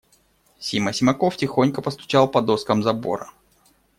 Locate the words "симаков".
0.93-1.37